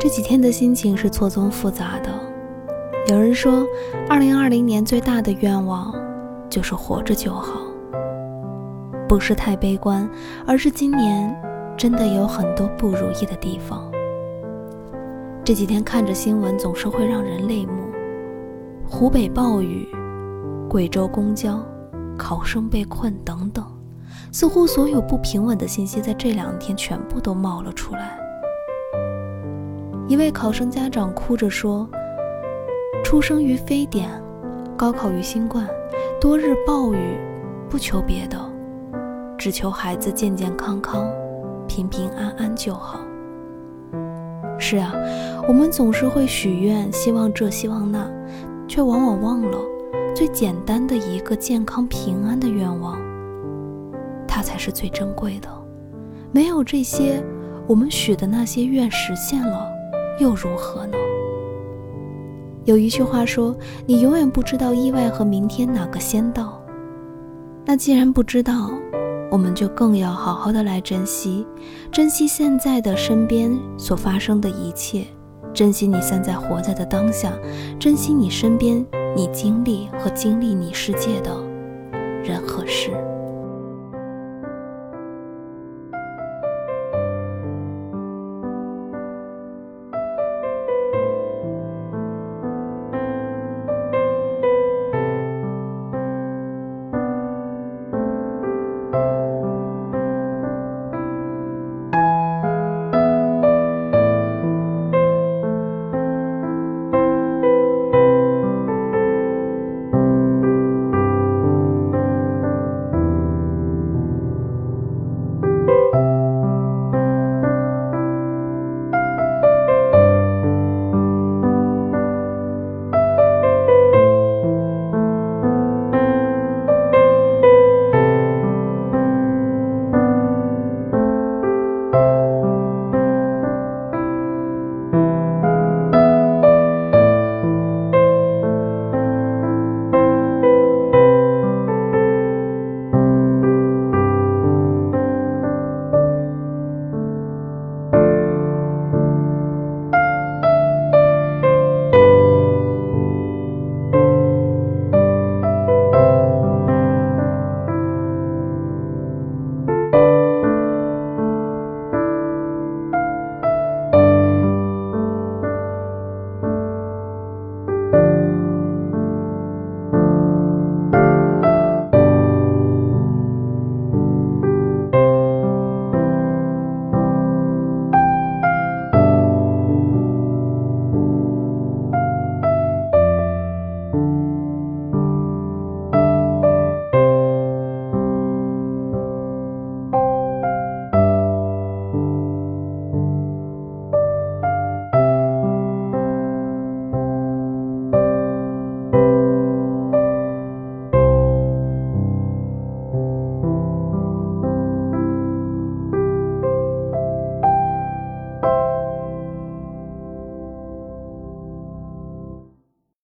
[0.00, 2.08] 这几天的心情是错综复杂的。
[3.08, 3.66] 有人说，
[4.08, 5.94] 二零二零年最大的愿望
[6.48, 7.60] 就是活着就好，
[9.06, 10.08] 不是太悲观，
[10.46, 11.38] 而是今年
[11.76, 13.92] 真的有很多不如意的地方。
[15.44, 17.72] 这几天看着新闻，总是会让人泪目。
[18.88, 19.86] 湖北暴雨，
[20.66, 21.62] 贵州公交，
[22.16, 23.62] 考生被困等等，
[24.32, 28.18] 似乎所有不平稳的信息在这两天全部都冒了出来。
[30.10, 31.88] 一位考生家长哭着说
[33.04, 34.10] ：“出生于非典，
[34.76, 35.64] 高考于新冠，
[36.20, 37.16] 多日暴雨，
[37.68, 38.36] 不求别的，
[39.38, 41.08] 只求孩子健健康康、
[41.68, 42.98] 平平安安就好。”
[44.58, 44.92] 是啊，
[45.46, 48.10] 我们总是会许愿，希望这，希望那。
[48.66, 49.58] 却往往忘了
[50.14, 53.00] 最简单的一个健康平安的愿望，
[54.26, 55.48] 它才是最珍贵的。
[56.32, 57.22] 没有这些，
[57.68, 59.68] 我们许的那些愿实现了，
[60.20, 60.96] 又如何呢？
[62.66, 66.62] 有一句话说：“你永远不知道意外和明天哪个先到。”
[67.64, 68.70] 那既然不知道，
[69.30, 71.46] 我们就更要好好的来珍惜，
[71.90, 75.06] 珍惜现在的身边所发生的一切。
[75.54, 77.32] 珍惜你现在活在的当下，
[77.78, 78.84] 珍惜你身边
[79.16, 81.34] 你经历和经历你世界的
[82.22, 82.90] 人和事。